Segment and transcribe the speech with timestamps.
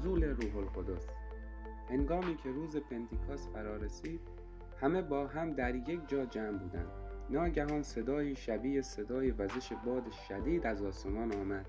[0.00, 1.06] نزول روح القدس.
[1.90, 4.20] هنگامی که روز پنتیکاس فرا رسید
[4.80, 6.88] همه با هم در یک جا جمع بودند.
[7.30, 11.66] ناگهان صدایی شبیه صدای وزش باد شدید از آسمان آمد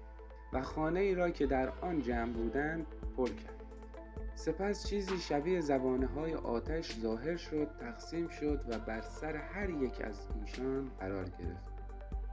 [0.53, 2.85] و خانه ای را که در آن جمع بودند
[3.17, 3.63] پر کرد.
[4.35, 10.01] سپس چیزی شبیه زبانه های آتش ظاهر شد تقسیم شد و بر سر هر یک
[10.01, 11.71] از ایشان قرار گرفت.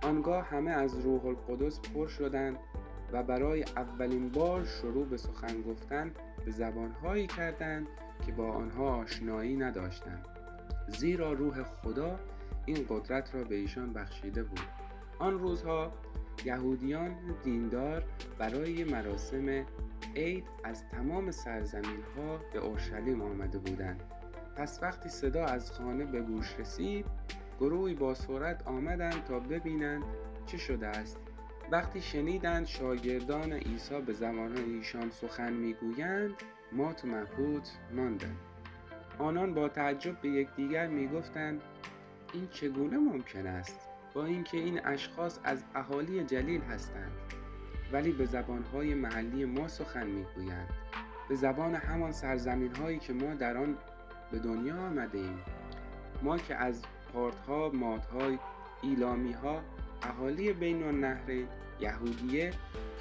[0.02, 2.58] آنگاه همه از روح القدس پر شدند
[3.12, 6.10] و برای اولین بار شروع به سخن گفتن
[6.44, 7.86] به زبانهایی کردند
[8.26, 10.26] که با آنها آشنایی نداشتند.
[10.88, 12.20] زیرا روح خدا
[12.66, 14.60] این قدرت را به ایشان بخشیده بود.
[15.18, 15.92] آن روزها
[16.44, 18.04] یهودیان دیندار
[18.38, 19.66] برای مراسم
[20.16, 24.02] عید از تمام سرزمین ها به اورشلیم آمده بودند.
[24.56, 27.06] پس وقتی صدا از خانه به گوش رسید
[27.60, 30.04] گروهی با سرعت آمدند تا ببینند
[30.46, 31.18] چه شده است.
[31.70, 36.30] وقتی شنیدند شاگردان عیسی به زمان ایشان سخن می‌گویند
[36.72, 38.36] مات و مبهوت ماندند
[39.18, 41.60] آنان با تعجب به یکدیگر می‌گفتند
[42.32, 43.80] این چگونه ممکن است؟
[44.14, 47.12] با اینکه این اشخاص از اهالی جلیل هستند
[47.92, 50.68] ولی به زبانهای محلی ما سخن می‌گویند.
[51.28, 53.78] به زبان همان سرزمین هایی که ما در آن
[54.30, 55.38] به دنیا آمده ایم
[56.22, 58.38] ما که از پارتها مادهای
[58.82, 59.62] ایلامی ها
[60.02, 61.48] اهالی بین النهرین
[61.80, 62.50] یهودیه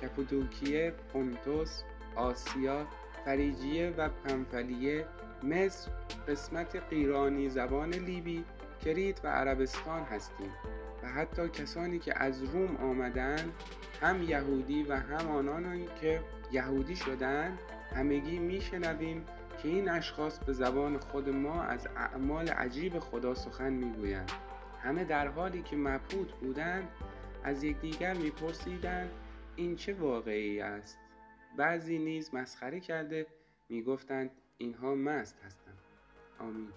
[0.02, 1.82] کپودوکیه پونتوس
[2.16, 2.88] آسیا
[3.26, 5.06] فریجیه و پنفلیه.
[5.44, 5.92] مصر
[6.28, 8.46] قسمت قیرانی زبان لیبی
[8.86, 10.52] کریت و عربستان هستیم.
[11.04, 13.54] و حتی کسانی که از روم آمدند
[14.02, 17.60] هم یهودی و هم آنانی که یهودی شدند
[17.96, 19.26] همگی میشنویم
[19.64, 24.32] که این اشخاص به زبان خود ما از اعمال عجیب خدا سخن می‌گویند.
[24.84, 26.88] همه در حالی که مبهوت بودند
[27.44, 29.12] از یکدیگر میپرسیدند
[29.56, 30.98] این چه واقعی است.
[31.58, 33.28] بعضی نیز مسخره کرده
[33.70, 35.78] می‌گفتند اینها مست هستند.
[36.40, 36.70] آمین.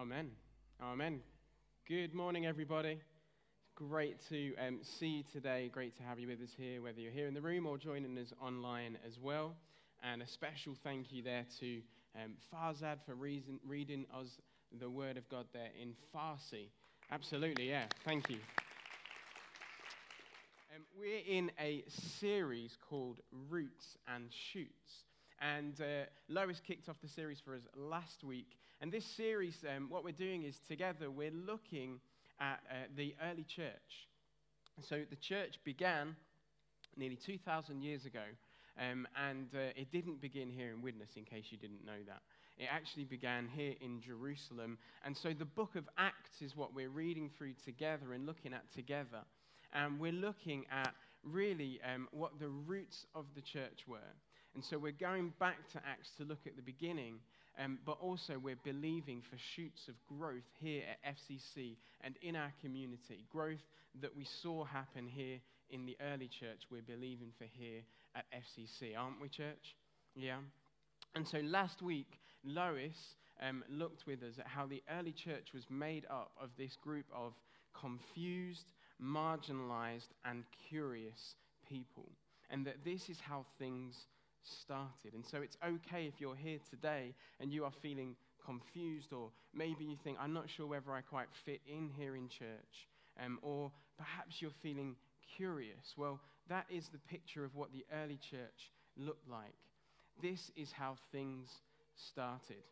[0.00, 0.49] Amen.
[0.82, 1.20] Amen.
[1.86, 3.00] Good morning, everybody.
[3.74, 5.70] Great to um, see you today.
[5.70, 8.16] Great to have you with us here, whether you're here in the room or joining
[8.16, 9.54] us online as well.
[10.02, 11.82] And a special thank you there to
[12.16, 14.38] um, Farzad for reason, reading us
[14.80, 16.68] the Word of God there in Farsi.
[17.12, 17.84] Absolutely, yeah.
[18.06, 18.38] Thank you.
[20.74, 21.84] Um, we're in a
[22.18, 23.20] series called
[23.50, 25.04] Roots and Shoots.
[25.42, 28.56] And uh, Lois kicked off the series for us last week.
[28.80, 32.00] And this series, um, what we're doing is together we're looking
[32.40, 34.08] at uh, the early church.
[34.88, 36.16] So the church began
[36.96, 38.24] nearly 2,000 years ago.
[38.78, 42.22] Um, and uh, it didn't begin here in Widnes, in case you didn't know that.
[42.56, 44.78] It actually began here in Jerusalem.
[45.04, 48.72] And so the book of Acts is what we're reading through together and looking at
[48.74, 49.20] together.
[49.74, 53.98] And we're looking at really um, what the roots of the church were.
[54.54, 57.18] And so we're going back to Acts to look at the beginning,
[57.58, 62.52] um, but also we're believing for shoots of growth here at FCC and in our
[62.60, 63.24] community.
[63.30, 63.64] Growth
[64.00, 65.38] that we saw happen here
[65.70, 67.80] in the early church, we're believing for here
[68.14, 69.76] at FCC, aren't we, church?
[70.14, 70.38] Yeah.
[71.14, 75.64] And so last week, Lois um, looked with us at how the early church was
[75.70, 77.32] made up of this group of
[77.78, 78.72] confused,
[79.02, 81.34] marginalized, and curious
[81.68, 82.10] people.
[82.50, 83.94] And that this is how things
[84.42, 85.14] started.
[85.14, 89.84] And so it's okay if you're here today and you are feeling confused, or maybe
[89.84, 92.88] you think, I'm not sure whether I quite fit in here in church,
[93.24, 94.96] um, or perhaps you're feeling
[95.36, 95.94] curious.
[95.96, 99.54] Well, that is the picture of what the early church looked like.
[100.22, 101.48] This is how things
[101.94, 102.64] started.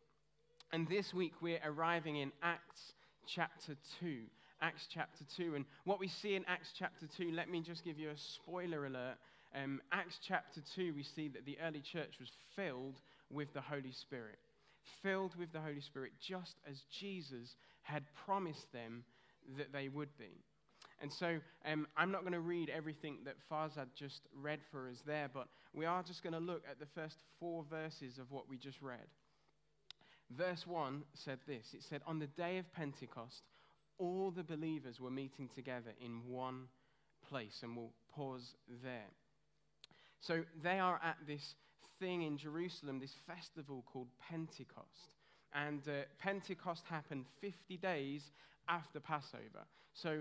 [0.72, 2.92] And this week we're arriving in Acts
[3.26, 4.22] chapter 2.
[4.60, 5.54] Acts chapter 2.
[5.54, 8.86] And what we see in Acts chapter 2, let me just give you a spoiler
[8.86, 9.16] alert.
[9.54, 13.00] Um, Acts chapter 2, we see that the early church was filled
[13.30, 14.38] with the Holy Spirit.
[15.02, 19.04] Filled with the Holy Spirit, just as Jesus had promised them
[19.56, 20.44] that they would be.
[21.00, 24.96] And so um, I'm not going to read everything that Farzad just read for us
[25.06, 28.48] there, but we are just going to look at the first four verses of what
[28.48, 29.06] we just read.
[30.30, 33.42] Verse 1 said this It said, On the day of Pentecost,
[33.98, 36.64] all the believers were meeting together in one
[37.28, 37.60] place.
[37.62, 39.10] And we'll pause there.
[40.20, 41.54] So they are at this
[42.00, 45.12] thing in Jerusalem, this festival called Pentecost.
[45.54, 48.22] And uh, Pentecost happened 50 days
[48.68, 49.66] after Passover.
[49.94, 50.20] So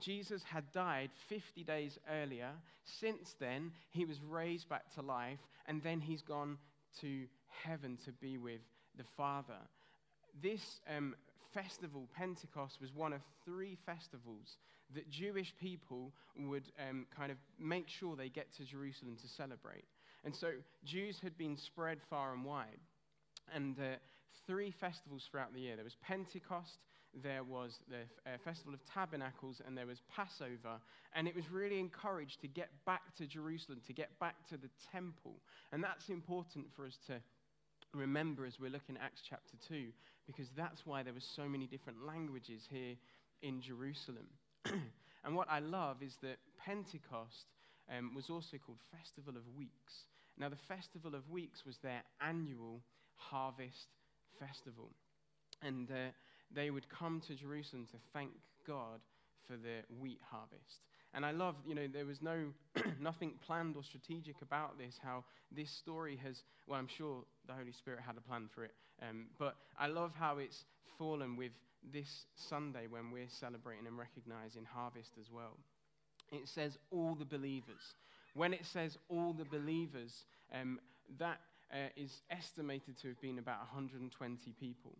[0.00, 2.50] Jesus had died 50 days earlier.
[2.84, 6.56] Since then, he was raised back to life, and then he's gone
[7.00, 8.60] to heaven to be with
[8.96, 9.58] the Father.
[10.40, 11.14] This um,
[11.52, 14.56] festival, Pentecost, was one of three festivals
[14.94, 19.84] that Jewish people would um, kind of make sure they get to Jerusalem to celebrate.
[20.24, 20.48] And so
[20.84, 22.80] Jews had been spread far and wide.
[23.54, 23.96] And uh,
[24.46, 26.78] three festivals throughout the year there was Pentecost,
[27.22, 30.80] there was the uh, Festival of Tabernacles, and there was Passover.
[31.14, 34.68] And it was really encouraged to get back to Jerusalem, to get back to the
[34.92, 35.36] temple.
[35.72, 37.20] And that's important for us to
[37.94, 39.86] remember as we're looking at Acts chapter 2,
[40.26, 42.94] because that's why there were so many different languages here
[43.42, 44.26] in Jerusalem.
[45.24, 47.46] and what I love is that Pentecost
[47.96, 50.04] um, was also called Festival of Weeks.
[50.38, 52.82] Now, the Festival of Weeks was their annual
[53.16, 53.88] harvest
[54.38, 54.90] festival.
[55.62, 56.12] And uh,
[56.54, 58.30] they would come to Jerusalem to thank
[58.66, 59.00] God
[59.46, 60.84] for the wheat harvest.
[61.14, 62.52] And I love, you know, there was no
[63.00, 64.98] nothing planned or strategic about this.
[65.02, 68.74] How this story has, well, I'm sure the Holy Spirit had a plan for it.
[69.02, 70.64] Um, but I love how it's
[70.98, 71.52] fallen with
[71.92, 75.56] this Sunday when we're celebrating and recognizing harvest as well.
[76.30, 77.94] It says all the believers.
[78.34, 80.78] When it says all the believers, um,
[81.18, 81.40] that
[81.72, 84.92] uh, is estimated to have been about 120 people.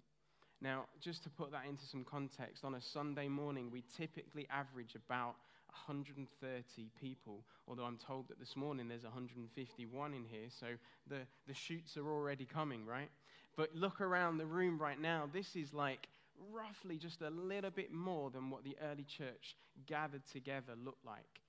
[0.61, 4.97] Now, just to put that into some context, on a Sunday morning, we typically average
[4.97, 5.37] about
[5.71, 10.67] 130 people, although I'm told that this morning there's 151 in here, so
[11.09, 13.11] the, the shoots are already coming, right?
[13.57, 15.29] But look around the room right now.
[15.33, 16.09] This is like
[16.53, 19.57] roughly just a little bit more than what the early church
[19.87, 21.41] gathered together looked like.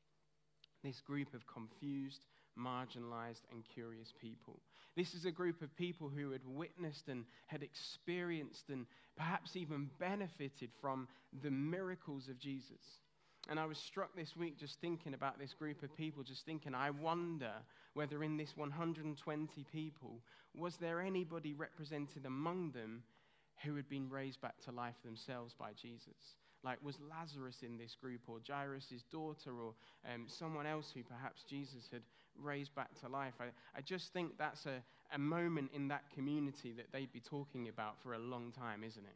[0.83, 2.25] This group of confused,
[2.57, 4.59] marginalized, and curious people.
[4.95, 8.85] This is a group of people who had witnessed and had experienced and
[9.15, 11.07] perhaps even benefited from
[11.43, 12.99] the miracles of Jesus.
[13.49, 16.75] And I was struck this week just thinking about this group of people, just thinking,
[16.75, 17.51] I wonder
[17.95, 20.21] whether in this 120 people,
[20.55, 23.01] was there anybody represented among them
[23.63, 26.35] who had been raised back to life themselves by Jesus?
[26.63, 29.73] Like, was Lazarus in this group, or Jairus' daughter, or
[30.13, 32.01] um, someone else who perhaps Jesus had
[32.39, 33.33] raised back to life?
[33.39, 37.69] I, I just think that's a, a moment in that community that they'd be talking
[37.69, 39.15] about for a long time, isn't it?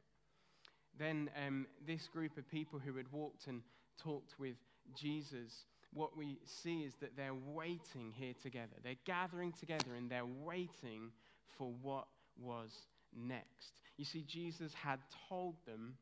[0.98, 3.62] Then, um, this group of people who had walked and
[4.02, 4.56] talked with
[4.96, 8.76] Jesus, what we see is that they're waiting here together.
[8.84, 11.12] They're gathering together and they're waiting
[11.58, 12.08] for what
[12.42, 12.72] was
[13.16, 13.74] next.
[13.98, 15.00] You see, Jesus had
[15.30, 15.96] told them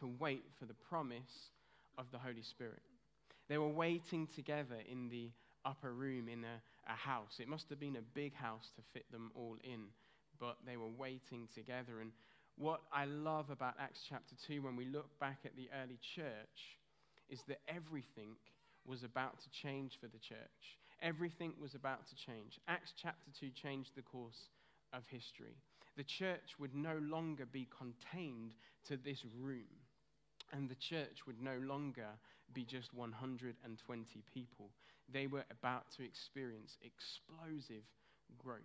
[0.00, 1.50] to wait for the promise
[1.96, 2.82] of the Holy Spirit.
[3.48, 5.30] They were waiting together in the
[5.64, 7.38] upper room in a, a house.
[7.38, 9.84] It must have been a big house to fit them all in,
[10.40, 12.00] but they were waiting together.
[12.00, 12.10] And
[12.56, 16.78] what I love about Acts chapter 2 when we look back at the early church
[17.30, 18.36] is that everything
[18.86, 20.78] was about to change for the church.
[21.02, 22.58] Everything was about to change.
[22.68, 24.48] Acts chapter 2 changed the course
[24.92, 25.56] of history.
[25.96, 28.54] The church would no longer be contained
[28.88, 29.68] to this room,
[30.52, 32.08] and the church would no longer
[32.52, 34.70] be just 120 people.
[35.12, 37.84] They were about to experience explosive
[38.38, 38.60] growth.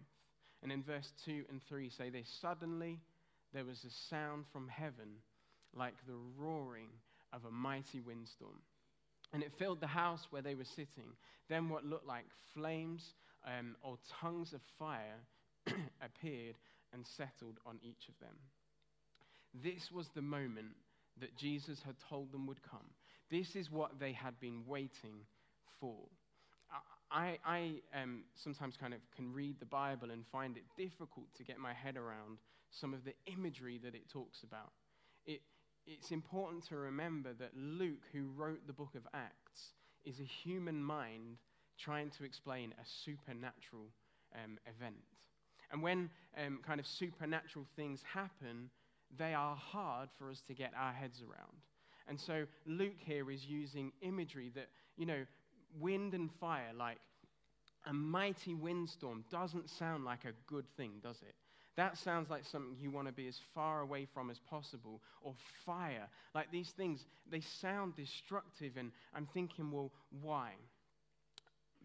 [0.63, 3.00] And in verse 2 and 3 say this Suddenly
[3.53, 5.19] there was a sound from heaven
[5.75, 6.89] like the roaring
[7.33, 8.61] of a mighty windstorm.
[9.33, 11.15] And it filled the house where they were sitting.
[11.50, 13.01] Then what looked like flames
[13.45, 15.19] um, or tongues of fire
[16.01, 16.55] appeared
[16.93, 18.35] and settled on each of them.
[19.63, 20.75] This was the moment
[21.19, 22.89] that Jesus had told them would come.
[23.29, 25.25] This is what they had been waiting
[25.79, 25.97] for.
[27.11, 27.71] I, I
[28.01, 31.73] um, sometimes kind of can read the Bible and find it difficult to get my
[31.73, 32.38] head around
[32.79, 34.71] some of the imagery that it talks about.
[35.25, 35.41] It,
[35.85, 39.73] it's important to remember that Luke, who wrote the book of Acts,
[40.05, 41.38] is a human mind
[41.77, 43.88] trying to explain a supernatural
[44.35, 44.95] um, event.
[45.71, 48.69] And when um, kind of supernatural things happen,
[49.17, 51.57] they are hard for us to get our heads around.
[52.07, 55.25] And so Luke here is using imagery that, you know,
[55.79, 56.97] wind and fire, like
[57.88, 61.35] a mighty windstorm, doesn't sound like a good thing, does it?
[61.77, 65.01] That sounds like something you want to be as far away from as possible.
[65.21, 65.33] Or
[65.65, 66.07] fire.
[66.35, 70.51] Like these things, they sound destructive, and I'm thinking, well, why?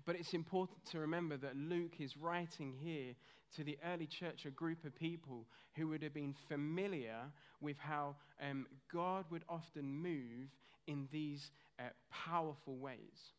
[0.04, 3.14] But it's important to remember that Luke is writing here
[3.56, 7.18] to the early church, a group of people who would have been familiar
[7.60, 10.48] with how um, God would often move
[10.86, 13.32] in these uh, powerful ways.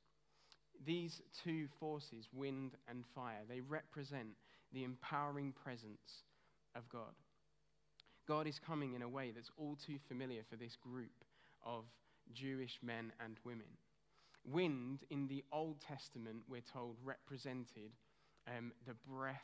[0.86, 4.30] These two forces, wind and fire, they represent
[4.74, 6.24] the empowering presence
[6.78, 7.14] of God.
[8.28, 11.24] God is coming in a way that's all too familiar for this group
[11.66, 11.86] of
[12.34, 13.68] Jewish men and women.
[14.46, 17.92] Wind in the Old Testament, we're told, represented
[18.48, 19.42] um, the breath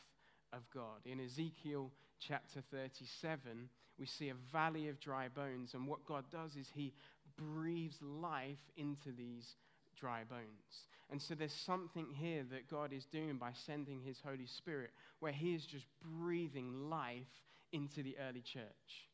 [0.52, 1.06] of God.
[1.06, 6.56] In Ezekiel chapter 37, we see a valley of dry bones, and what God does
[6.56, 6.94] is He
[7.38, 9.56] breathes life into these
[10.00, 10.88] dry bones.
[11.10, 15.32] And so there's something here that God is doing by sending His Holy Spirit, where
[15.32, 15.86] He is just
[16.20, 17.28] breathing life
[17.72, 19.10] into the early church.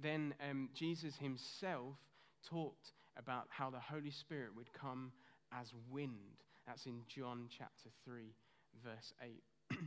[0.00, 1.94] Then um, Jesus Himself
[2.48, 5.12] talked about how the Holy Spirit would come
[5.58, 6.42] as wind.
[6.66, 8.34] That's in John chapter 3,
[8.84, 9.12] verse
[9.70, 9.78] 8.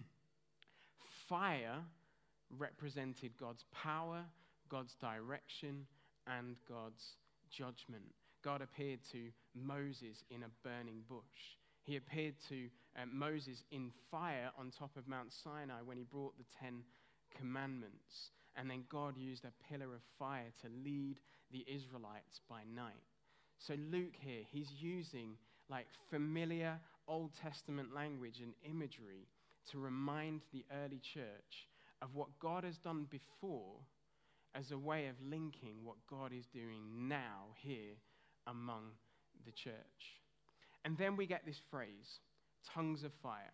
[1.29, 1.81] Fire
[2.57, 4.23] represented God's power,
[4.69, 5.85] God's direction,
[6.27, 7.17] and God's
[7.49, 8.13] judgment.
[8.45, 11.57] God appeared to Moses in a burning bush.
[11.81, 16.37] He appeared to uh, Moses in fire on top of Mount Sinai when he brought
[16.37, 16.83] the Ten
[17.35, 18.29] Commandments.
[18.55, 21.17] And then God used a pillar of fire to lead
[21.51, 22.93] the Israelites by night.
[23.57, 25.37] So Luke here, he's using
[25.67, 29.27] like familiar Old Testament language and imagery
[29.71, 31.67] to remind the early church
[31.99, 33.73] of what God has done before
[34.53, 37.95] as a way of linking what God is doing now here
[38.47, 38.83] among
[39.45, 39.73] the church.
[40.83, 42.19] And then we get this phrase,
[42.73, 43.53] tongues of fire,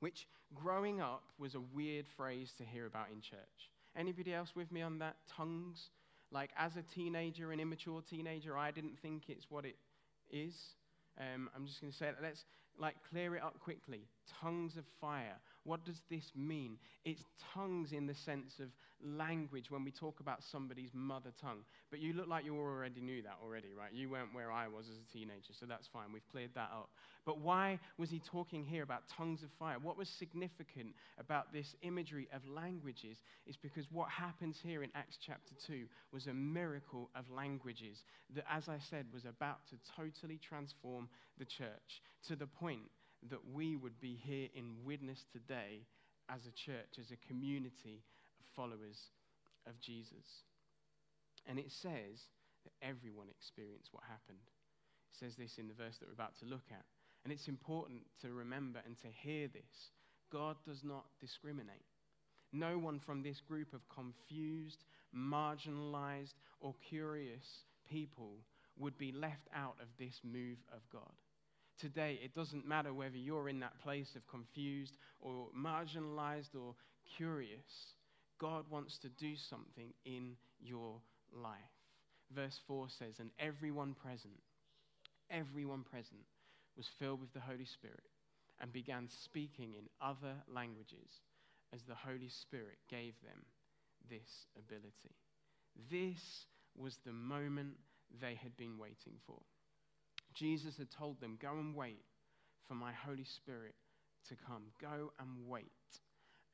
[0.00, 3.70] which growing up was a weird phrase to hear about in church.
[3.96, 5.16] Anybody else with me on that?
[5.36, 5.90] Tongues?
[6.30, 9.76] Like as a teenager, an immature teenager, I didn't think it's what it
[10.30, 10.54] is.
[11.18, 12.16] Um, I'm just going to say it.
[12.22, 12.44] Let's
[12.78, 14.08] like clear it up quickly.
[14.40, 15.36] Tongues of fire.
[15.64, 16.78] What does this mean?
[17.04, 17.22] It's
[17.54, 18.68] tongues in the sense of
[19.04, 21.64] language when we talk about somebody's mother tongue.
[21.90, 23.92] But you look like you already knew that already, right?
[23.92, 26.12] You weren't where I was as a teenager, so that's fine.
[26.12, 26.90] We've cleared that up.
[27.24, 29.76] But why was he talking here about tongues of fire?
[29.80, 35.18] What was significant about this imagery of languages is because what happens here in Acts
[35.24, 37.98] chapter 2 was a miracle of languages
[38.34, 42.90] that, as I said, was about to totally transform the church to the point
[43.30, 45.86] that we would be here in Widnes today
[46.28, 48.02] as a church, as a community
[48.40, 49.10] of followers
[49.66, 50.44] of Jesus.
[51.46, 52.30] And it says
[52.64, 54.42] that everyone experienced what happened.
[55.10, 56.84] It says this in the verse that we're about to look at.
[57.24, 59.90] And it's important to remember and to hear this.
[60.32, 61.86] God does not discriminate.
[62.52, 67.44] No one from this group of confused, marginalized, or curious
[67.88, 68.38] people
[68.78, 71.12] would be left out of this move of God
[71.82, 76.74] today, it doesn't matter whether you're in that place of confused or marginalized or
[77.16, 77.96] curious.
[78.40, 81.00] God wants to do something in your
[81.32, 81.58] life.
[82.34, 84.40] Verse 4 says, And everyone present,
[85.28, 86.22] everyone present
[86.76, 88.08] was filled with the Holy Spirit
[88.60, 91.20] and began speaking in other languages
[91.74, 93.44] as the Holy Spirit gave them
[94.08, 95.16] this ability.
[95.90, 96.46] This
[96.76, 97.74] was the moment
[98.20, 99.40] they had been waiting for.
[100.34, 102.02] Jesus had told them, Go and wait
[102.68, 103.74] for my Holy Spirit
[104.28, 104.64] to come.
[104.80, 105.70] Go and wait.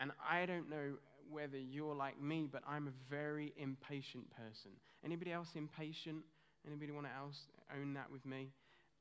[0.00, 0.94] And I don't know
[1.30, 4.70] whether you're like me, but I'm a very impatient person.
[5.04, 6.22] Anybody else impatient?
[6.66, 8.50] Anybody want to else own that with me?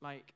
[0.02, 0.34] Like,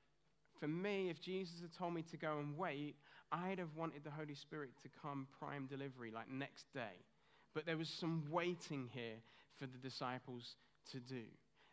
[0.60, 2.96] for me, if Jesus had told me to go and wait,
[3.32, 7.06] I'd have wanted the Holy Spirit to come prime delivery, like next day.
[7.54, 9.18] But there was some waiting here
[9.58, 10.56] for the disciples
[10.92, 11.24] to do.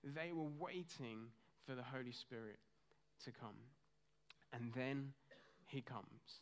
[0.05, 1.29] They were waiting
[1.69, 2.59] for the Holy Spirit
[3.25, 3.57] to come.
[4.55, 5.13] And then
[5.67, 6.41] he comes.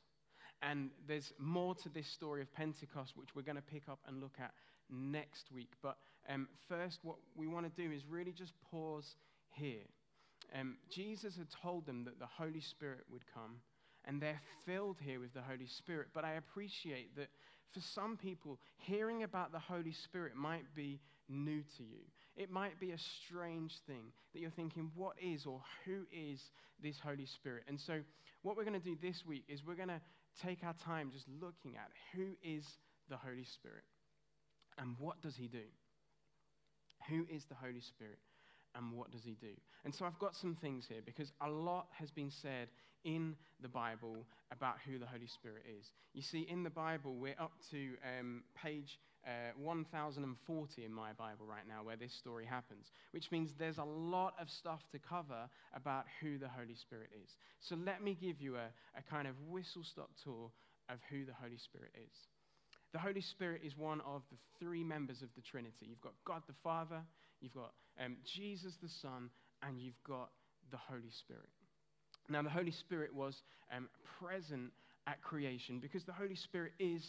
[0.62, 4.20] And there's more to this story of Pentecost, which we're going to pick up and
[4.20, 4.52] look at
[4.88, 5.72] next week.
[5.82, 5.96] But
[6.28, 9.16] um, first, what we want to do is really just pause
[9.50, 9.84] here.
[10.58, 13.56] Um, Jesus had told them that the Holy Spirit would come,
[14.04, 16.08] and they're filled here with the Holy Spirit.
[16.14, 17.28] But I appreciate that
[17.74, 22.04] for some people, hearing about the Holy Spirit might be new to you.
[22.36, 26.40] It might be a strange thing that you're thinking, what is or who is
[26.82, 27.64] this Holy Spirit?
[27.68, 28.00] And so,
[28.42, 30.00] what we're going to do this week is we're going to
[30.42, 32.64] take our time just looking at who is
[33.08, 33.84] the Holy Spirit
[34.78, 35.64] and what does he do?
[37.08, 38.18] Who is the Holy Spirit?
[38.76, 39.52] and what does he do?
[39.84, 42.68] And so I've got some things here because a lot has been said
[43.04, 45.86] in the Bible about who the Holy Spirit is.
[46.12, 51.46] You see, in the Bible, we're up to um, page uh, 1040 in my Bible
[51.46, 55.48] right now where this story happens, which means there's a lot of stuff to cover
[55.74, 57.30] about who the Holy Spirit is.
[57.60, 60.50] So let me give you a, a kind of whistle stop tour
[60.88, 62.14] of who the Holy Spirit is.
[62.92, 65.86] The Holy Spirit is one of the three members of the Trinity.
[65.86, 67.02] You've got God the Father,
[67.40, 69.28] you've got um, Jesus the Son,
[69.62, 70.30] and you've got
[70.70, 71.50] the Holy Spirit.
[72.28, 73.34] Now, the Holy Spirit was
[73.74, 74.72] um, present
[75.06, 77.02] at creation because the Holy Spirit is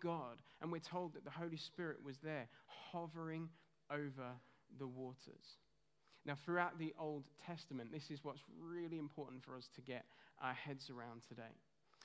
[0.00, 0.40] God.
[0.60, 3.48] And we're told that the Holy Spirit was there hovering
[3.90, 4.30] over
[4.78, 5.58] the waters.
[6.24, 10.04] Now, throughout the Old Testament, this is what's really important for us to get
[10.40, 11.56] our heads around today.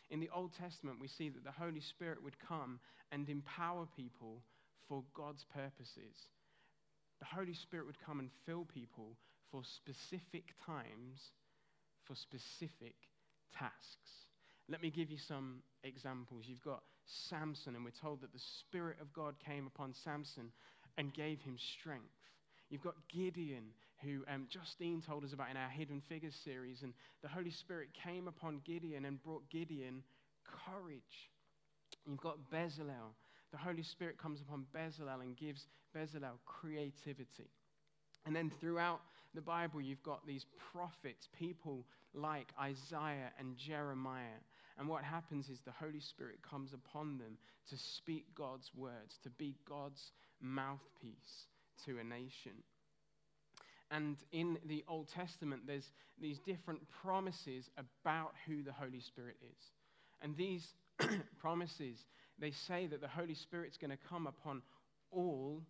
[0.09, 2.79] In the Old Testament, we see that the Holy Spirit would come
[3.11, 4.41] and empower people
[4.87, 6.15] for God's purposes.
[7.19, 9.17] The Holy Spirit would come and fill people
[9.51, 11.19] for specific times,
[12.05, 12.95] for specific
[13.57, 14.27] tasks.
[14.69, 16.45] Let me give you some examples.
[16.47, 16.83] You've got
[17.29, 20.51] Samson, and we're told that the Spirit of God came upon Samson
[20.97, 22.05] and gave him strength.
[22.69, 23.65] You've got Gideon,
[24.03, 27.89] who um, Justine told us about in our Hidden Figures series, and the Holy Spirit
[27.93, 30.03] came upon Gideon and brought Gideon
[30.65, 31.31] courage.
[32.05, 33.15] You've got Bezalel.
[33.51, 37.49] The Holy Spirit comes upon Bezalel and gives Bezalel creativity.
[38.25, 38.99] And then throughout
[39.33, 44.41] the Bible, you've got these prophets, people like Isaiah and Jeremiah.
[44.77, 47.37] And what happens is the Holy Spirit comes upon them
[47.69, 51.47] to speak God's words, to be God's mouthpiece
[51.85, 52.63] to a nation.
[53.89, 59.71] And in the Old Testament, there's these different promises about who the Holy Spirit is.
[60.21, 60.67] And these
[61.39, 61.97] promises,
[62.37, 64.61] they say that the Holy Spirit's going to come upon
[65.11, 65.61] all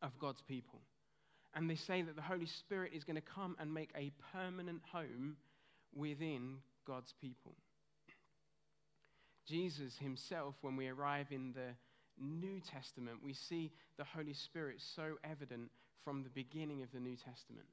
[0.00, 0.80] of God's people.
[1.54, 4.82] And they say that the Holy Spirit is going to come and make a permanent
[4.92, 5.36] home
[5.94, 7.54] within God's people.
[9.46, 11.74] Jesus himself, when we arrive in the
[12.18, 15.70] New Testament, we see the Holy Spirit so evident
[16.04, 17.66] from the beginning of the New Testament.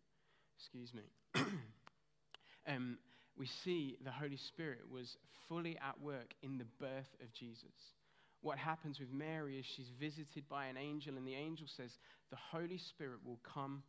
[0.57, 1.03] Excuse me.
[2.67, 2.97] um,
[3.37, 7.95] we see the Holy Spirit was fully at work in the birth of Jesus.
[8.41, 11.91] What happens with Mary is she's visited by an angel, and the angel says,
[12.31, 13.83] The Holy Spirit will come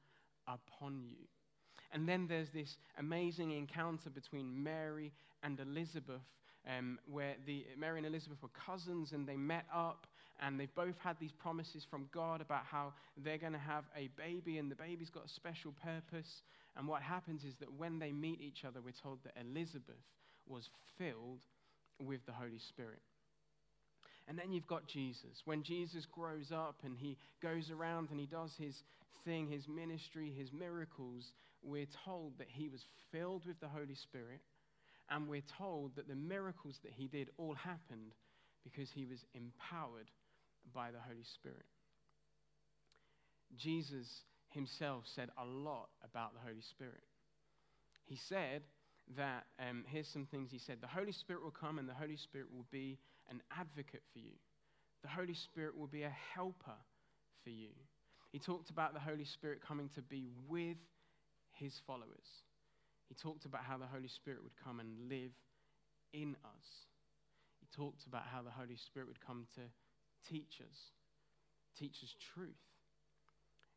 [0.46, 1.26] upon you.
[1.92, 5.12] And then there's this amazing encounter between Mary
[5.42, 6.22] and Elizabeth,
[6.68, 10.06] um, where the, Mary and Elizabeth were cousins and they met up
[10.40, 14.08] and they've both had these promises from God about how they're going to have a
[14.16, 16.42] baby and the baby's got a special purpose.
[16.76, 20.02] And what happens is that when they meet each other, we're told that Elizabeth
[20.46, 21.40] was filled
[22.00, 23.02] with the Holy Spirit.
[24.28, 25.42] And then you've got Jesus.
[25.44, 28.74] When Jesus grows up and he goes around and he does his
[29.24, 34.40] thing, his ministry, his miracles, we're told that he was filled with the Holy Spirit.
[35.10, 38.14] And we're told that the miracles that he did all happened
[38.64, 40.10] because he was empowered
[40.74, 41.66] by the Holy Spirit.
[43.56, 44.06] Jesus
[44.50, 47.02] himself said a lot about the Holy Spirit.
[48.04, 48.62] He said
[49.16, 52.16] that, um, here's some things he said the Holy Spirit will come and the Holy
[52.16, 52.98] Spirit will be
[53.30, 54.32] an advocate for you,
[55.02, 56.78] the Holy Spirit will be a helper
[57.42, 57.70] for you.
[58.30, 60.78] He talked about the Holy Spirit coming to be with
[61.52, 62.42] his followers.
[63.08, 65.32] He talked about how the Holy Spirit would come and live
[66.12, 66.66] in us.
[67.60, 69.60] He talked about how the Holy Spirit would come to
[70.30, 70.78] teach us,
[71.78, 72.50] teach us truth.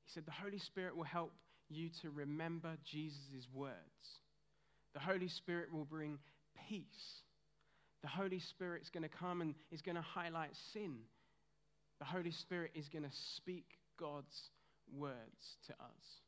[0.06, 1.34] He said, The Holy Spirit will help
[1.70, 3.74] you to remember Jesus' words.
[4.94, 6.20] The Holy Spirit will bring
[6.70, 7.22] peace.
[8.02, 10.98] The Holy Spirit's going to come and is going to highlight sin.
[12.00, 13.66] The Holy Spirit is going to speak
[14.00, 14.52] God's
[14.96, 16.22] words to us.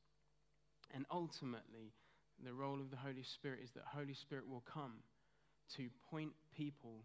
[0.94, 1.94] And ultimately,
[2.44, 4.94] the role of the Holy Spirit is that Holy Spirit will come
[5.76, 7.04] to point people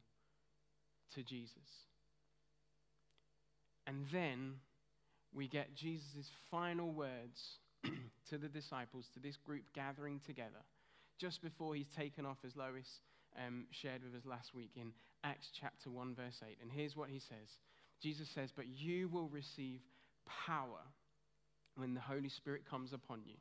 [1.15, 1.57] to Jesus.
[3.87, 4.55] And then
[5.35, 7.59] we get Jesus' final words
[8.31, 10.63] to the disciples, to this group gathering together,
[11.19, 13.01] just before he's taken off, as Lois
[13.45, 14.93] um, shared with us last week in
[15.25, 16.59] Acts chapter 1, verse 8.
[16.61, 17.49] And here's what he says
[18.01, 19.81] Jesus says, But you will receive
[20.47, 20.81] power
[21.77, 23.35] when the Holy Spirit comes upon you.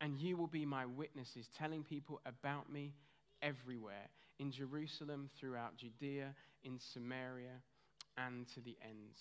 [0.00, 2.94] And you will be my witnesses, telling people about me
[3.42, 4.08] everywhere
[4.38, 6.34] in Jerusalem, throughout Judea,
[6.64, 7.60] in Samaria,
[8.16, 9.18] and to the ends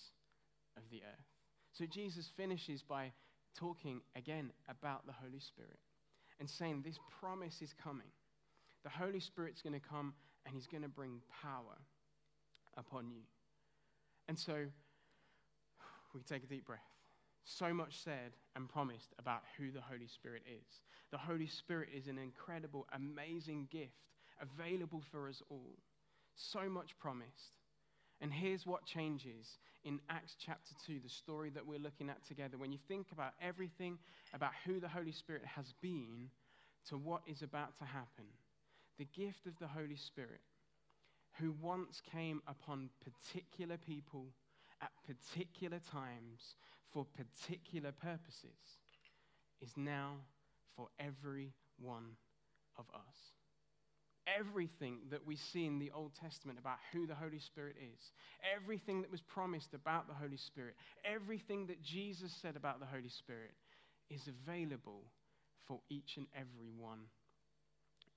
[0.77, 1.25] of the earth.
[1.73, 3.11] So Jesus finishes by
[3.57, 5.79] talking again about the Holy Spirit
[6.39, 8.07] and saying this promise is coming.
[8.83, 10.13] The Holy Spirit's going to come
[10.45, 11.77] and he's going to bring power
[12.77, 13.21] upon you.
[14.27, 14.65] And so
[16.13, 16.79] we take a deep breath.
[17.43, 20.81] So much said and promised about who the Holy Spirit is.
[21.11, 23.93] The Holy Spirit is an incredible, amazing gift
[24.41, 25.77] available for us all.
[26.35, 27.57] So much promised.
[28.21, 32.57] And here's what changes in Acts chapter 2, the story that we're looking at together.
[32.57, 33.97] When you think about everything
[34.33, 36.29] about who the Holy Spirit has been
[36.89, 38.25] to what is about to happen,
[38.97, 40.41] the gift of the Holy Spirit,
[41.39, 44.25] who once came upon particular people
[44.81, 46.55] at particular times
[46.93, 48.57] for particular purposes,
[49.61, 50.15] is now
[50.75, 52.15] for every one
[52.77, 53.33] of us
[54.37, 58.11] everything that we see in the Old Testament about who the Holy Spirit is,
[58.55, 63.09] everything that was promised about the Holy Spirit, everything that Jesus said about the Holy
[63.09, 63.51] Spirit
[64.09, 65.03] is available
[65.67, 66.99] for each and every one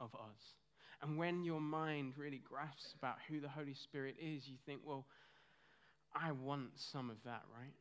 [0.01, 0.55] of us.
[1.03, 5.07] And when your mind really grasps about who the Holy Spirit is, you think, well,
[6.15, 7.75] I want some of that, right?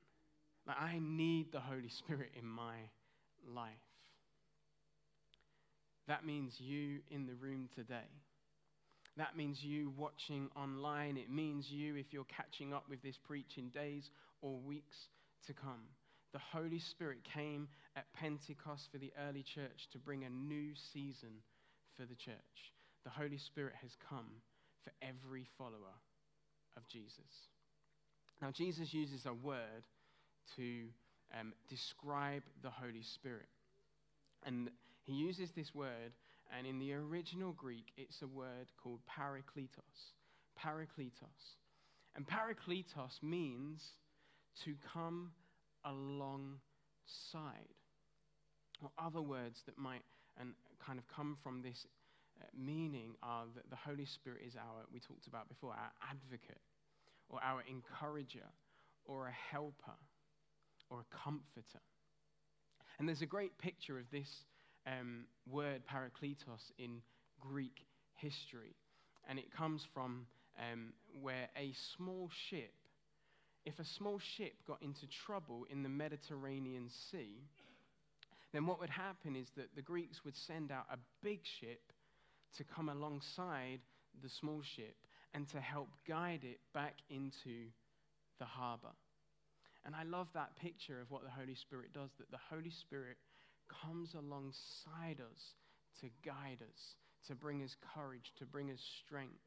[0.67, 2.75] Like, I need the Holy Spirit in my
[3.47, 3.71] life.
[6.07, 8.09] That means you in the room today.
[9.17, 11.17] That means you watching online.
[11.17, 14.09] It means you if you're catching up with this preaching days
[14.41, 14.97] or weeks
[15.47, 15.81] to come.
[16.33, 21.43] The Holy Spirit came at Pentecost for the early church to bring a new season
[21.97, 22.73] for the church.
[23.03, 24.29] The Holy Spirit has come
[24.83, 25.95] for every follower
[26.77, 27.49] of Jesus.
[28.41, 29.85] Now, Jesus uses a word
[30.55, 30.83] to
[31.39, 33.47] um, describe the Holy Spirit.
[34.43, 34.69] And
[35.03, 36.13] he uses this word,
[36.57, 40.13] and in the original Greek, it's a word called parakletos.
[40.59, 41.55] Parakletos.
[42.15, 43.81] And parakletos means
[44.65, 45.31] to come
[45.85, 46.59] alongside.
[48.81, 50.01] Or other words that might
[50.39, 50.53] and
[50.85, 51.85] kind of come from this
[52.41, 56.61] uh, meaning are that the Holy Spirit is our, we talked about before, our advocate,
[57.29, 58.47] or our encourager,
[59.05, 59.97] or a helper,
[60.91, 61.81] or a comforter.
[62.99, 64.29] And there's a great picture of this
[64.85, 67.01] um, word parakletos in
[67.39, 68.75] Greek history.
[69.27, 70.27] And it comes from
[70.59, 72.73] um, where a small ship,
[73.65, 77.41] if a small ship got into trouble in the Mediterranean Sea,
[78.53, 81.81] then what would happen is that the Greeks would send out a big ship
[82.57, 83.79] to come alongside
[84.21, 84.95] the small ship
[85.33, 87.69] and to help guide it back into
[88.39, 88.91] the harbor.
[89.85, 93.17] And I love that picture of what the Holy Spirit does, that the Holy Spirit
[93.81, 95.41] comes alongside us
[96.01, 96.95] to guide us,
[97.27, 99.41] to bring us courage, to bring us strength.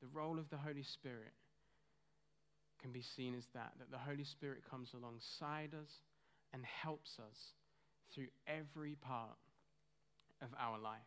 [0.00, 1.32] The role of the Holy Spirit
[2.80, 5.90] can be seen as that, that the Holy Spirit comes alongside us
[6.52, 7.38] and helps us
[8.14, 9.36] through every part
[10.40, 11.00] of our life.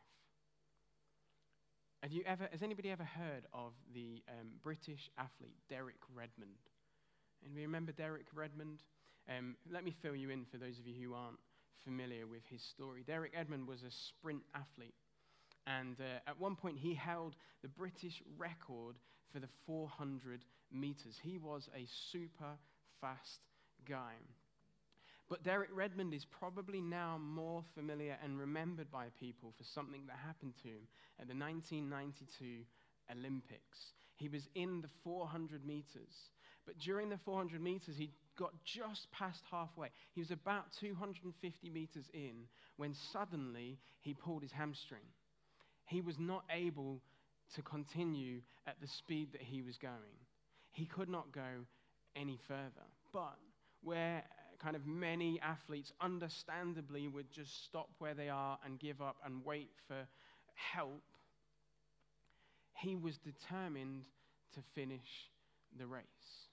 [2.03, 6.57] Have you ever, has anybody ever heard of the um, British athlete Derek Redmond?
[7.45, 8.79] And we remember Derek Redmond?
[9.29, 11.39] Um, let me fill you in for those of you who aren't
[11.83, 13.03] familiar with his story.
[13.05, 14.95] Derek Redmond was a sprint athlete.
[15.67, 18.95] And uh, at one point, he held the British record
[19.31, 21.19] for the 400 meters.
[21.21, 22.57] He was a super
[22.99, 23.39] fast
[23.87, 24.13] guy.
[25.29, 30.17] But Derek Redmond is probably now more familiar and remembered by people for something that
[30.17, 30.87] happened to him
[31.19, 32.65] at the 1992
[33.09, 33.93] Olympics.
[34.17, 36.29] He was in the 400 meters,
[36.65, 39.89] but during the 400 meters, he got just past halfway.
[40.13, 42.47] He was about 250 meters in
[42.77, 45.01] when suddenly he pulled his hamstring.
[45.85, 47.01] He was not able
[47.55, 50.17] to continue at the speed that he was going.
[50.71, 51.65] He could not go
[52.15, 52.87] any further.
[53.11, 53.37] But
[53.83, 59.01] where uh, kind of many athletes understandably would just stop where they are and give
[59.01, 60.07] up and wait for
[60.55, 61.03] help,
[62.75, 64.05] he was determined
[64.53, 65.29] to finish
[65.77, 66.50] the race.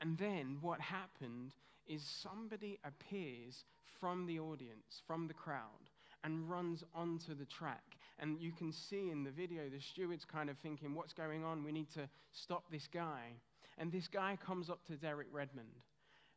[0.00, 1.54] And then what happened
[1.86, 3.64] is somebody appears
[4.00, 5.90] from the audience, from the crowd,
[6.24, 7.82] and runs onto the track.
[8.18, 11.64] And you can see in the video the steward's kind of thinking, What's going on?
[11.64, 13.32] We need to stop this guy.
[13.78, 15.68] And this guy comes up to Derek Redmond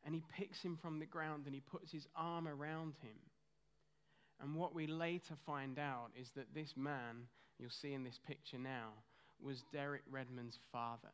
[0.06, 3.18] and he picks him from the ground and he puts his arm around him.
[4.42, 8.58] And what we later find out is that this man, you'll see in this picture
[8.58, 8.90] now,
[9.42, 11.12] was Derek Redmond's father.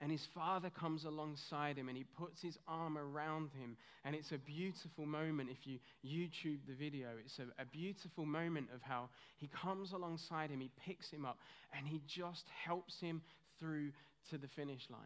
[0.00, 3.76] And his father comes alongside him and he puts his arm around him.
[4.04, 5.50] And it's a beautiful moment.
[5.50, 10.50] If you YouTube the video, it's a, a, beautiful moment of how he comes alongside
[10.50, 11.38] him, he picks him up,
[11.76, 13.22] and he just helps him
[13.58, 13.92] through
[14.30, 15.00] to the finish line.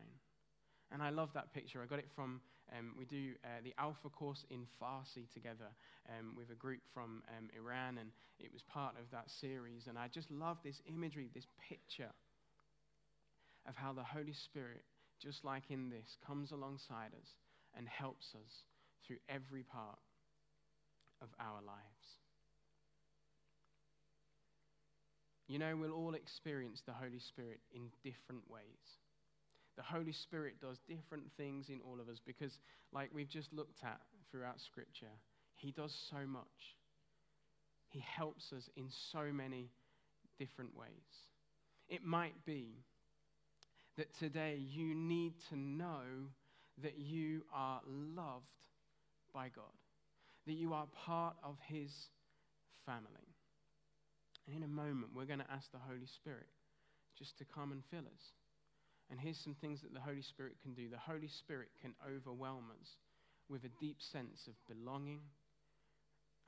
[0.91, 1.83] And I love that picture.
[1.83, 2.41] I got it from
[2.77, 5.73] um, we do uh, the Alpha course in Farsi together
[6.09, 9.87] um, with a group from um, Iran, and it was part of that series.
[9.87, 12.11] And I just love this imagery, this picture
[13.69, 14.83] of how the Holy Spirit,
[15.21, 17.29] just like in this, comes alongside us
[17.77, 18.63] and helps us
[19.07, 19.99] through every part
[21.21, 21.79] of our lives.
[25.47, 28.99] You know, we'll all experience the Holy Spirit in different ways
[29.79, 32.59] the Holy Spirit does different things in all of us because,
[32.93, 34.01] like we've just looked at
[34.31, 35.15] throughout Scripture,
[35.55, 36.75] He does so much.
[37.89, 39.71] He helps us in so many
[40.37, 40.89] different ways.
[41.89, 42.83] It might be
[43.99, 46.01] that today you need to know
[46.83, 48.47] that you are loved
[49.35, 49.65] by God,
[50.47, 51.91] that you are part of His
[52.87, 53.35] family.
[54.47, 56.47] And in a moment, we're going to ask the Holy Spirit
[57.19, 58.33] just to come and fill us.
[59.11, 60.89] And here's some things that the Holy Spirit can do.
[60.89, 62.89] The Holy Spirit can overwhelm us
[63.49, 65.21] with a deep sense of belonging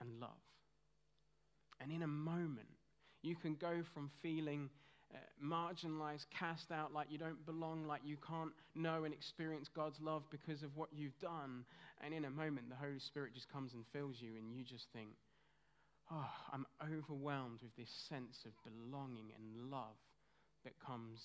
[0.00, 0.30] and love.
[1.80, 2.68] And in a moment,
[3.22, 4.70] you can go from feeling
[5.14, 10.00] uh, marginalized, cast out, like you don't belong, like you can't know and experience God's
[10.00, 11.64] love because of what you've done.
[12.02, 14.86] And in a moment, the Holy Spirit just comes and fills you, and you just
[14.92, 15.10] think,
[16.10, 19.98] oh, I'm overwhelmed with this sense of belonging and love
[20.64, 21.20] that comes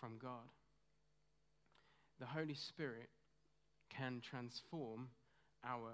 [0.00, 0.48] from God.
[2.18, 3.08] The Holy Spirit
[3.96, 5.08] can transform
[5.64, 5.92] our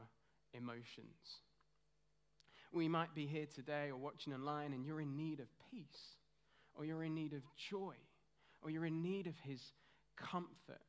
[0.54, 1.40] emotions.
[2.72, 6.15] We might be here today or watching online and you're in need of peace,
[6.76, 7.94] or you're in need of joy,
[8.62, 9.60] or you're in need of His
[10.16, 10.82] comfort.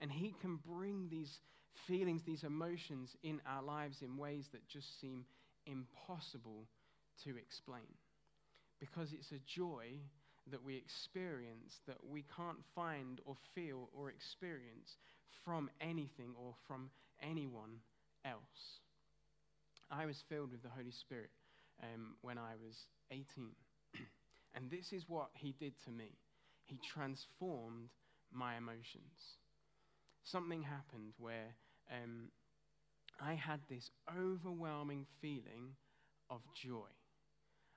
[0.00, 1.38] And He can bring these
[1.86, 5.24] feelings, these emotions in our lives in ways that just seem
[5.66, 6.66] impossible
[7.24, 7.86] to explain.
[8.80, 9.98] Because it's a joy
[10.50, 14.96] that we experience that we can't find or feel or experience
[15.44, 16.90] from anything or from
[17.22, 17.80] anyone
[18.24, 18.80] else.
[19.90, 21.30] I was filled with the Holy Spirit
[21.82, 22.76] um, when I was
[23.10, 23.24] 18.
[24.54, 26.12] And this is what he did to me
[26.64, 27.90] he transformed
[28.32, 29.38] my emotions.
[30.24, 31.54] Something happened where
[31.92, 32.30] um,
[33.20, 35.76] I had this overwhelming feeling
[36.30, 36.88] of joy.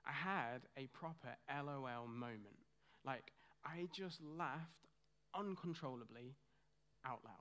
[0.06, 2.58] I had a proper LOL moment.
[3.04, 3.32] Like,
[3.64, 4.88] I just laughed
[5.34, 6.34] uncontrollably
[7.04, 7.34] out loud.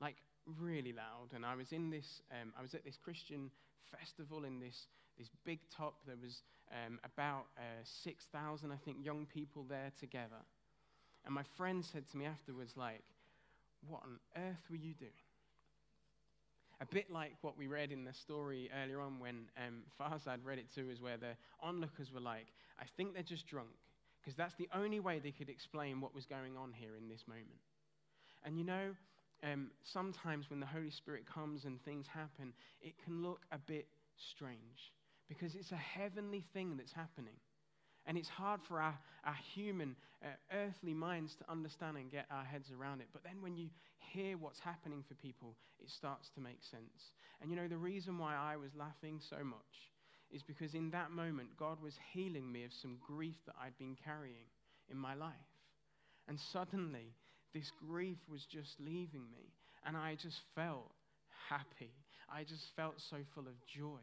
[0.00, 0.16] Like,
[0.58, 1.28] really loud.
[1.32, 3.50] And I was in this, um, I was at this Christian
[3.96, 4.86] festival in this,
[5.18, 5.94] this big top.
[6.06, 10.42] There was um, about uh, 6,000, I think, young people there together.
[11.24, 13.02] And my friend said to me afterwards, like,
[13.86, 15.10] what on earth were you doing?
[16.80, 20.58] A bit like what we read in the story earlier on when um, Farzad read
[20.58, 22.46] it to us, where the onlookers were like,
[22.80, 23.68] I think they're just drunk,
[24.20, 27.22] because that's the only way they could explain what was going on here in this
[27.28, 27.60] moment.
[28.44, 28.96] And you know,
[29.44, 33.86] um, sometimes when the Holy Spirit comes and things happen, it can look a bit
[34.16, 34.92] strange
[35.32, 37.34] because it's a heavenly thing that's happening.
[38.04, 42.44] And it's hard for our, our human, uh, earthly minds to understand and get our
[42.44, 43.06] heads around it.
[43.12, 43.68] But then when you
[44.12, 47.12] hear what's happening for people, it starts to make sense.
[47.40, 49.92] And you know, the reason why I was laughing so much
[50.30, 53.96] is because in that moment, God was healing me of some grief that I'd been
[54.04, 54.50] carrying
[54.90, 55.32] in my life.
[56.28, 57.14] And suddenly,
[57.54, 59.52] this grief was just leaving me.
[59.86, 60.90] And I just felt
[61.48, 61.92] happy.
[62.32, 64.00] I just felt so full of joy.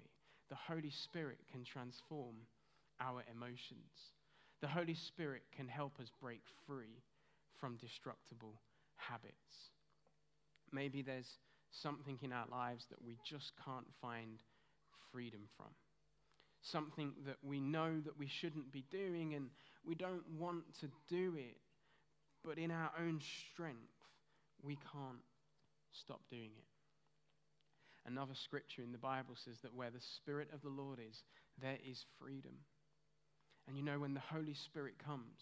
[0.49, 2.35] The Holy Spirit can transform
[2.99, 4.13] our emotions.
[4.62, 7.03] The Holy Spirit can help us break free
[7.59, 8.59] from destructible
[8.95, 9.71] habits.
[10.71, 11.38] Maybe there's
[11.71, 14.39] something in our lives that we just can't find
[15.12, 15.69] freedom from.
[16.62, 19.49] Something that we know that we shouldn't be doing and
[19.85, 21.57] we don't want to do it,
[22.43, 23.19] but in our own
[23.53, 23.93] strength,
[24.62, 25.23] we can't
[25.91, 26.68] stop doing it.
[28.10, 31.22] Another scripture in the Bible says that where the Spirit of the Lord is,
[31.62, 32.58] there is freedom.
[33.67, 35.38] And you know, when the Holy Spirit comes,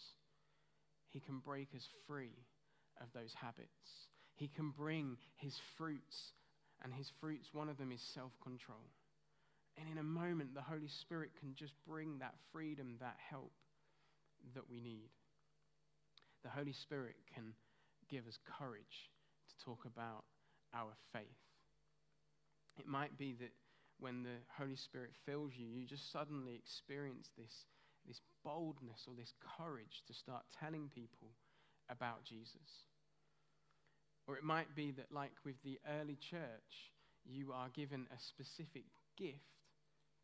[1.12, 2.36] He can break us free
[3.00, 4.12] of those habits.
[4.36, 6.34] He can bring His fruits,
[6.84, 8.92] and His fruits, one of them is self control.
[9.78, 13.54] And in a moment, the Holy Spirit can just bring that freedom, that help
[14.56, 15.10] that we need.
[16.44, 17.54] The Holy Spirit can
[18.10, 19.08] give us courage
[19.48, 20.26] to talk about
[20.74, 21.47] our faith.
[22.78, 23.54] It might be that
[24.00, 27.66] when the Holy Spirit fills you, you just suddenly experience this
[28.08, 31.28] this boldness or this courage to start telling people
[31.90, 32.88] about Jesus.
[34.28, 36.92] Or it might be that, like with the early church,
[37.26, 38.86] you are given a specific
[39.18, 39.36] gift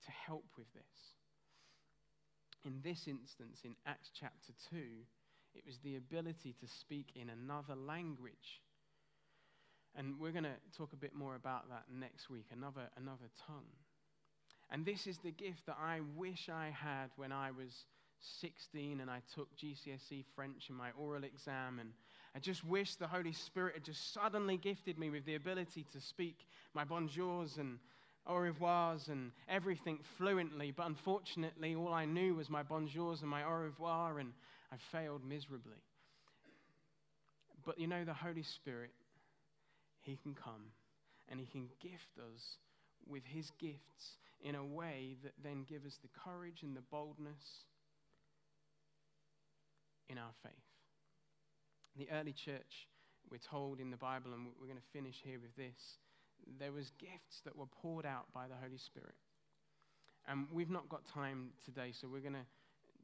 [0.05, 1.15] to help with this.
[2.65, 4.77] In this instance, in Acts chapter 2,
[5.55, 8.61] it was the ability to speak in another language.
[9.95, 13.69] And we're going to talk a bit more about that next week, another, another tongue.
[14.71, 17.85] And this is the gift that I wish I had when I was
[18.41, 21.79] 16 and I took GCSE French in my oral exam.
[21.79, 21.91] And
[22.35, 26.01] I just wish the Holy Spirit had just suddenly gifted me with the ability to
[26.01, 26.37] speak
[26.73, 27.77] my bonjours and
[28.25, 30.71] au revoirs and everything fluently.
[30.71, 34.31] But unfortunately, all I knew was my bonjours and my au revoir, and
[34.71, 35.83] I failed miserably.
[37.65, 38.91] But you know, the Holy Spirit,
[40.03, 40.71] He can come
[41.29, 42.57] and He can gift us
[43.07, 47.65] with His gifts in a way that then give us the courage and the boldness
[50.09, 50.53] in our faith.
[51.97, 52.87] The early church,
[53.31, 55.97] we're told in the Bible, and we're going to finish here with this,
[56.59, 59.15] there was gifts that were poured out by the Holy Spirit.
[60.27, 62.47] And we've not got time today, so we're going to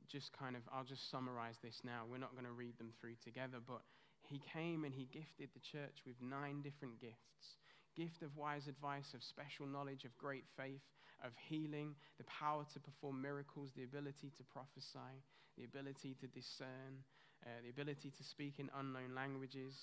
[0.09, 2.03] just kind of, I'll just summarize this now.
[2.09, 3.81] We're not going to read them through together, but
[4.29, 7.57] he came and he gifted the church with nine different gifts
[7.99, 10.85] gift of wise advice, of special knowledge, of great faith,
[11.23, 15.19] of healing, the power to perform miracles, the ability to prophesy,
[15.57, 17.03] the ability to discern,
[17.45, 19.75] uh, the ability to speak in unknown languages,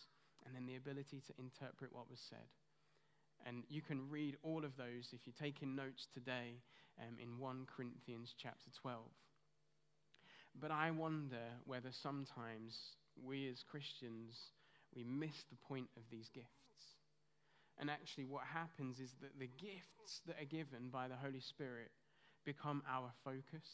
[0.47, 2.49] and then the ability to interpret what was said.
[3.45, 6.63] And you can read all of those if you're taking notes today
[6.99, 9.03] um, in 1 Corinthians chapter 12.
[10.59, 14.35] But I wonder whether sometimes we as Christians,
[14.95, 16.49] we miss the point of these gifts.
[17.79, 21.91] And actually, what happens is that the gifts that are given by the Holy Spirit
[22.45, 23.67] become our focus.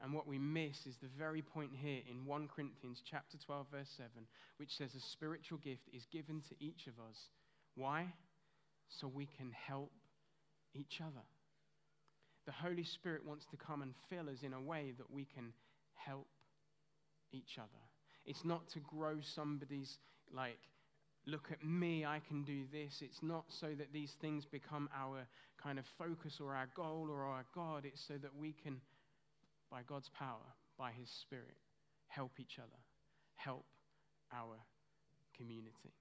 [0.00, 3.90] And what we miss is the very point here in 1 Corinthians chapter 12 verse
[3.96, 4.10] 7,
[4.58, 7.18] which says a spiritual gift is given to each of us.
[7.74, 8.12] Why?
[8.88, 9.90] So we can help
[10.74, 11.26] each other.
[12.46, 15.52] The Holy Spirit wants to come and fill us in a way that we can
[15.94, 16.28] help
[17.32, 17.87] each other.
[18.28, 19.98] It's not to grow somebody's
[20.32, 20.58] like
[21.26, 23.00] look at me, I can do this.
[23.02, 25.26] It's not so that these things become our
[25.62, 27.84] kind of focus or our goal or our God.
[27.84, 28.80] It's so that we can,
[29.70, 31.56] by God's power, by His Spirit,
[32.06, 32.80] help each other,
[33.36, 33.66] help
[34.32, 34.56] our
[35.36, 35.92] community.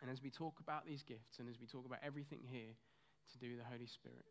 [0.00, 2.74] And as we talk about these gifts and as we talk about everything here
[3.32, 4.30] to do the Holy Spirit,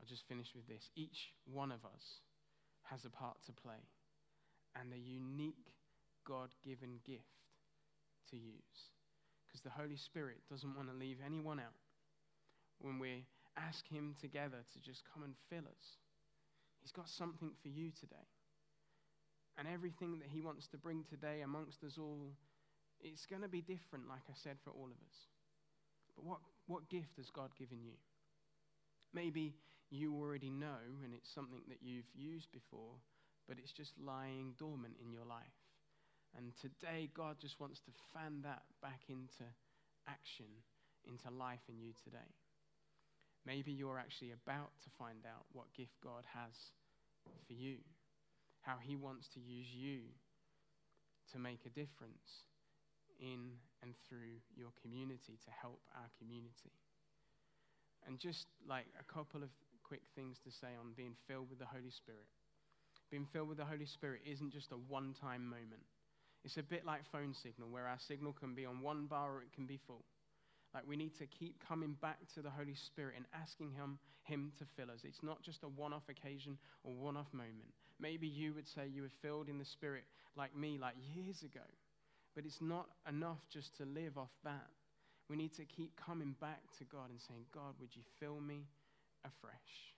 [0.00, 0.90] I'll just finish with this.
[0.96, 2.20] Each one of us
[2.84, 3.80] has a part to play
[4.76, 5.72] and a unique
[6.24, 7.42] God given gift
[8.30, 8.90] to use.
[9.46, 11.76] Because the Holy Spirit doesn't want to leave anyone out
[12.78, 15.98] when we ask Him together to just come and fill us.
[16.80, 18.28] He's got something for you today.
[19.58, 22.32] And everything that He wants to bring today amongst us all,
[23.00, 25.16] it's going to be different, like I said, for all of us.
[26.16, 27.94] But what, what gift has God given you?
[29.12, 29.54] Maybe
[29.90, 32.96] you already know and it's something that you've used before,
[33.46, 35.61] but it's just lying dormant in your life.
[36.36, 39.44] And today, God just wants to fan that back into
[40.08, 40.48] action,
[41.04, 42.32] into life in you today.
[43.44, 46.54] Maybe you're actually about to find out what gift God has
[47.46, 47.78] for you,
[48.62, 50.00] how He wants to use you
[51.32, 52.46] to make a difference
[53.20, 56.72] in and through your community to help our community.
[58.06, 59.50] And just like a couple of
[59.82, 62.26] quick things to say on being filled with the Holy Spirit.
[63.10, 65.84] Being filled with the Holy Spirit isn't just a one time moment.
[66.44, 69.42] It's a bit like phone signal, where our signal can be on one bar or
[69.42, 70.04] it can be full.
[70.74, 74.52] Like we need to keep coming back to the Holy Spirit and asking Him, Him
[74.58, 75.00] to fill us.
[75.04, 77.70] It's not just a one off occasion or one off moment.
[78.00, 81.64] Maybe you would say you were filled in the Spirit like me, like years ago.
[82.34, 84.70] But it's not enough just to live off that.
[85.28, 88.64] We need to keep coming back to God and saying, God, would you fill me
[89.24, 89.92] afresh?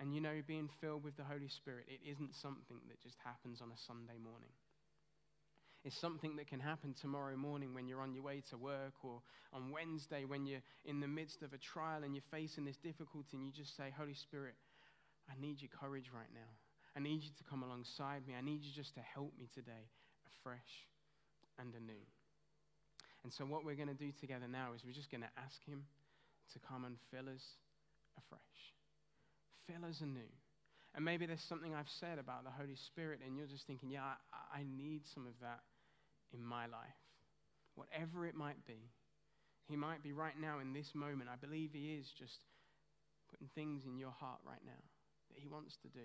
[0.00, 3.60] And you know, being filled with the Holy Spirit, it isn't something that just happens
[3.60, 4.50] on a Sunday morning.
[5.84, 9.20] It's something that can happen tomorrow morning when you're on your way to work or
[9.52, 13.36] on Wednesday when you're in the midst of a trial and you're facing this difficulty
[13.36, 14.54] and you just say, Holy Spirit,
[15.28, 16.50] I need your courage right now.
[16.96, 18.34] I need you to come alongside me.
[18.38, 19.90] I need you just to help me today
[20.38, 20.86] afresh
[21.58, 22.04] and anew.
[23.24, 25.56] And so, what we're going to do together now is we're just going to ask
[25.64, 25.84] Him
[26.52, 27.42] to come and fill us
[28.18, 28.60] afresh,
[29.66, 30.30] fill us anew.
[30.94, 34.20] And maybe there's something I've said about the Holy Spirit, and you're just thinking, yeah,
[34.28, 35.60] I, I need some of that
[36.34, 36.98] in my life.
[37.74, 38.90] Whatever it might be.
[39.68, 41.30] He might be right now in this moment.
[41.32, 42.44] I believe He is just
[43.30, 44.82] putting things in your heart right now
[45.30, 46.04] that He wants to do.